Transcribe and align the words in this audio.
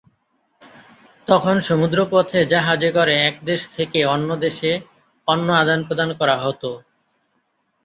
তখন, 1.27 1.55
সমুদ্র 1.61 1.99
পথে 2.11 2.39
জাহাজে 2.45 2.89
করে 2.91 3.13
এক 3.21 3.35
দেশ 3.43 3.61
থেকে 3.75 3.99
অন্য 4.05 4.29
দেশে 4.45 4.71
পণ্য 5.27 5.47
আদান-প্রদান 5.53 6.09
হতো। 6.41 6.71